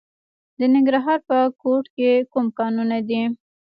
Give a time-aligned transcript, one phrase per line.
[0.59, 3.21] د ننګرهار په کوټ کې کوم کانونه دي؟